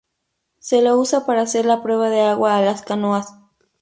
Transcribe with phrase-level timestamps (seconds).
[0.57, 3.35] Se lo usa para hacer la prueba de agua a las canoas.